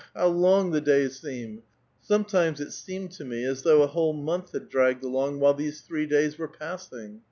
how 0.15 0.25
long 0.25 0.71
the 0.71 0.81
days 0.81 1.19
seem! 1.21 1.61
SoiDi'tiines 2.09 2.59
it 2.59 2.69
hceiued 2.69 3.15
to 3.17 3.23
me 3.23 3.43
as 3.45 3.61
though 3.61 3.83
a 3.83 3.87
whole 3.87 4.13
month 4.13 4.51
had 4.51 4.67
dragq^ed 4.67 5.03
along 5.03 5.39
while 5.39 5.53
these 5.53 5.81
three 5.81 6.07
days 6.07 6.39
were 6.39 6.47
passing. 6.47 7.19